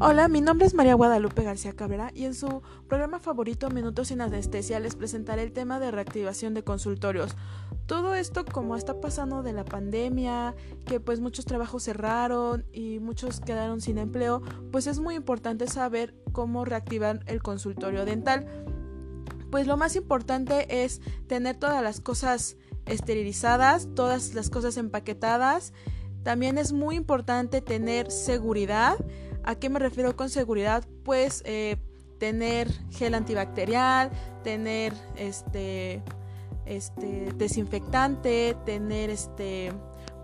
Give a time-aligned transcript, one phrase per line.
[0.00, 4.20] Hola, mi nombre es María Guadalupe García Cabrera y en su programa favorito Minutos sin
[4.20, 7.36] Anestesia les presentaré el tema de reactivación de consultorios.
[7.86, 10.54] Todo esto como está pasando de la pandemia,
[10.86, 14.40] que pues muchos trabajos cerraron y muchos quedaron sin empleo,
[14.70, 18.46] pues es muy importante saber cómo reactivar el consultorio dental.
[19.50, 25.72] Pues lo más importante es tener todas las cosas esterilizadas, todas las cosas empaquetadas.
[26.22, 28.96] También es muy importante tener seguridad
[29.48, 30.84] ¿A qué me refiero con seguridad?
[31.04, 31.78] Pues eh,
[32.18, 34.10] tener gel antibacterial,
[34.44, 36.02] tener este,
[36.66, 39.72] este desinfectante, tener este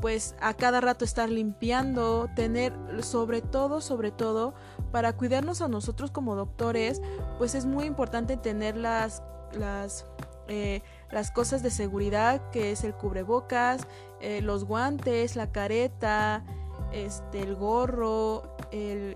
[0.00, 4.54] pues a cada rato estar limpiando, tener sobre todo, sobre todo,
[4.90, 7.02] para cuidarnos a nosotros como doctores,
[7.36, 10.06] pues es muy importante tener las, las,
[10.48, 13.86] eh, las cosas de seguridad, que es el cubrebocas,
[14.22, 16.42] eh, los guantes, la careta,
[16.92, 19.14] este, el gorro, el,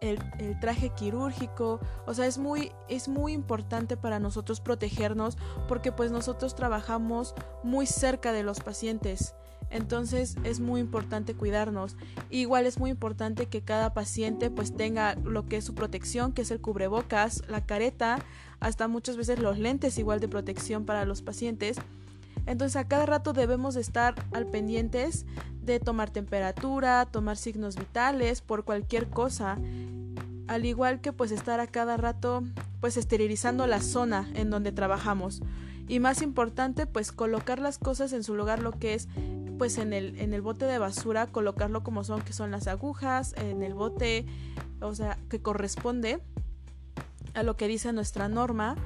[0.00, 1.80] el, traje quirúrgico.
[2.06, 5.36] O sea, es muy, es muy importante para nosotros protegernos
[5.66, 9.34] porque pues nosotros trabajamos muy cerca de los pacientes.
[9.70, 11.96] Entonces es muy importante cuidarnos.
[12.30, 16.42] Igual es muy importante que cada paciente pues tenga lo que es su protección, que
[16.42, 18.18] es el cubrebocas, la careta,
[18.60, 21.76] hasta muchas veces los lentes igual de protección para los pacientes.
[22.46, 25.26] Entonces a cada rato debemos estar al pendientes
[25.72, 29.58] de tomar temperatura, tomar signos vitales por cualquier cosa,
[30.46, 32.42] al igual que pues estar a cada rato
[32.80, 35.40] pues esterilizando la zona en donde trabajamos.
[35.88, 39.08] Y más importante pues colocar las cosas en su lugar lo que es
[39.58, 43.34] pues en el, en el bote de basura, colocarlo como son, que son las agujas,
[43.36, 44.24] en el bote,
[44.80, 46.20] o sea, que corresponde
[47.34, 48.76] a lo que dice nuestra norma.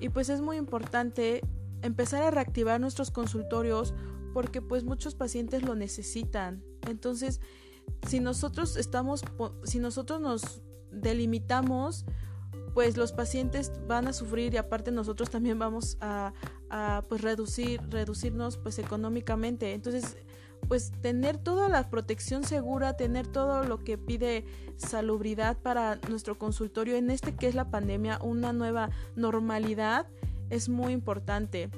[0.00, 1.42] Y pues es muy importante
[1.82, 3.94] empezar a reactivar nuestros consultorios
[4.34, 6.62] porque pues muchos pacientes lo necesitan.
[6.86, 7.40] Entonces,
[8.06, 9.22] si nosotros estamos,
[9.62, 12.04] si nosotros nos delimitamos,
[12.74, 16.34] pues los pacientes van a sufrir y aparte nosotros también vamos a,
[17.08, 19.72] pues reducir, reducirnos pues económicamente.
[19.72, 20.16] Entonces,
[20.66, 24.44] pues tener toda la protección segura, tener todo lo que pide
[24.76, 30.08] salubridad para nuestro consultorio en este que es la pandemia, una nueva normalidad,
[30.50, 31.70] es muy importante.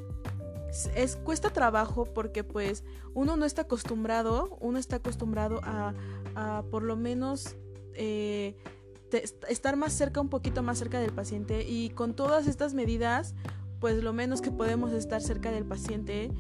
[0.95, 5.95] Es, cuesta trabajo porque pues uno no está acostumbrado, uno está acostumbrado a,
[6.71, 7.57] por lo menos
[7.95, 8.57] eh,
[9.49, 13.35] estar más cerca, un poquito más cerca del paciente y con todas estas medidas
[13.81, 16.31] pues lo menos que podemos estar cerca del paciente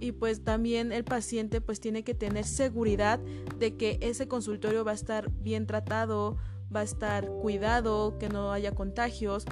[0.00, 3.18] y pues también el paciente pues tiene que tener seguridad
[3.58, 6.36] de que ese consultorio va a estar bien tratado,
[6.74, 9.44] va a estar cuidado, que no haya contagios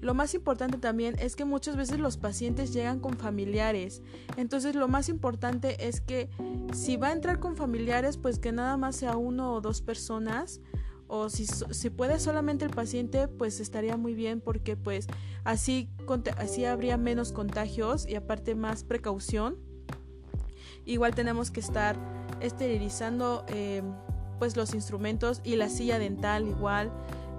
[0.00, 4.02] lo más importante también es que muchas veces los pacientes llegan con familiares.
[4.36, 6.30] Entonces lo más importante es que
[6.72, 10.60] si va a entrar con familiares, pues que nada más sea uno o dos personas.
[11.06, 15.08] O si, si puede solamente el paciente, pues estaría muy bien porque pues
[15.44, 15.90] así,
[16.36, 19.58] así habría menos contagios y aparte más precaución.
[20.86, 21.96] Igual tenemos que estar
[22.40, 23.82] esterilizando eh,
[24.38, 26.92] pues los instrumentos y la silla dental igual.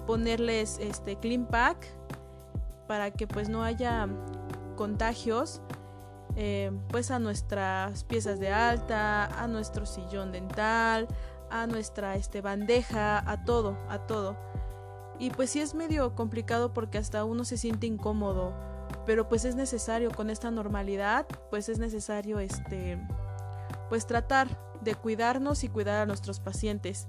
[0.06, 1.88] Ponerles este clean pack
[2.88, 4.08] para que pues no haya
[4.76, 5.62] contagios
[6.36, 11.08] eh, pues a nuestras piezas de alta, a nuestro sillón dental,
[11.50, 14.38] a nuestra este, bandeja, a todo, a todo.
[15.20, 18.54] Y pues sí es medio complicado porque hasta uno se siente incómodo,
[19.06, 22.98] pero pues es necesario con esta normalidad, pues es necesario este
[23.90, 24.48] pues tratar
[24.82, 27.08] de cuidarnos y cuidar a nuestros pacientes.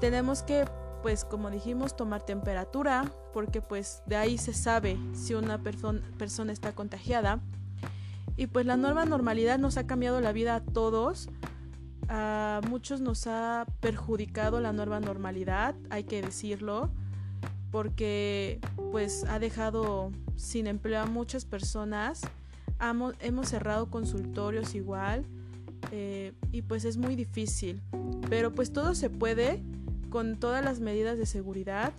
[0.00, 0.66] Tenemos que
[1.04, 3.04] pues como dijimos, tomar temperatura,
[3.34, 7.40] porque pues de ahí se sabe si una persona está contagiada.
[8.38, 11.28] Y pues la nueva normalidad nos ha cambiado la vida a todos.
[12.08, 16.90] A muchos nos ha perjudicado la nueva normalidad, hay que decirlo,
[17.70, 18.58] porque
[18.90, 22.22] pues ha dejado sin empleo a muchas personas.
[22.80, 25.26] Hemos, cerrado consultorios igual
[25.90, 27.82] eh, y pues es muy difícil.
[28.30, 29.62] Pero pues todo se puede
[30.14, 31.92] con todas las medidas de seguridad.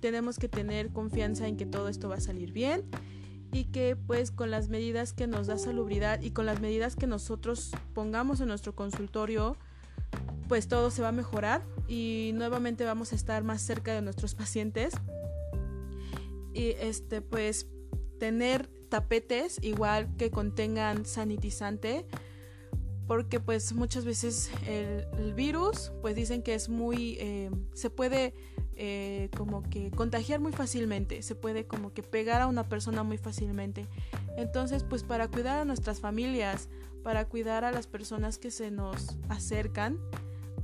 [0.00, 2.84] Tenemos que tener confianza en que todo esto va a salir bien
[3.52, 7.06] y que pues con las medidas que nos da salubridad y con las medidas que
[7.06, 9.56] nosotros pongamos en nuestro consultorio,
[10.46, 14.34] pues todo se va a mejorar y nuevamente vamos a estar más cerca de nuestros
[14.34, 14.92] pacientes.
[16.52, 17.66] Y este pues
[18.20, 22.04] tener tapetes igual que contengan sanitizante
[23.06, 28.34] porque pues muchas veces el, virus pues dicen que es muy eh, se puede
[28.76, 33.18] eh, como que contagiar muy fácilmente se puede como que pegar a una persona muy
[33.18, 33.86] fácilmente
[34.36, 36.68] entonces pues para cuidar a nuestras familias
[37.02, 39.98] para cuidar a las personas que se nos acercan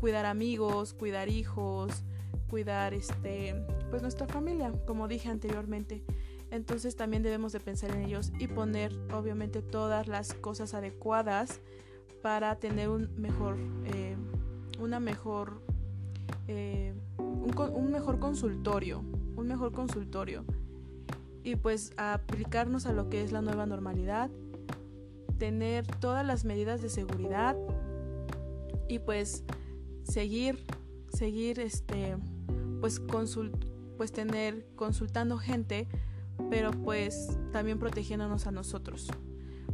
[0.00, 2.02] cuidar amigos, cuidar hijos,
[2.48, 3.54] cuidar este
[3.90, 6.02] pues nuestra familia, como dije anteriormente.
[6.50, 11.60] Entonces también debemos de pensar en ellos y poner obviamente todas las cosas adecuadas
[12.22, 14.16] para tener un mejor eh,
[14.78, 15.62] una mejor
[16.48, 19.04] eh, un, mejor consultorio
[19.36, 20.44] un mejor consultorio.
[21.42, 24.30] Y pues aplicarnos a lo que es la nueva normalidad
[25.38, 27.56] tener todas las medidas de seguridad
[28.88, 29.42] y pues
[30.02, 30.66] seguir
[31.08, 32.18] seguir este
[32.80, 33.00] pues
[33.96, 35.88] pues tener consultando gente
[36.50, 39.08] pero pues también protegiéndonos a nosotros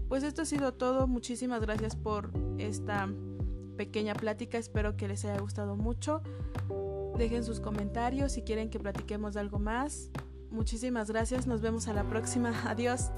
[0.09, 1.07] pues esto ha sido todo.
[1.07, 3.09] Muchísimas gracias por esta
[3.77, 4.59] pequeña plática.
[4.59, 6.23] Espero que les haya gustado mucho.
[7.19, 10.11] Dejen sus comentarios si quieren que platiquemos de algo más.
[10.51, 11.47] Muchísimas gracias.
[11.47, 12.53] Nos vemos a la próxima.
[12.71, 13.11] Adiós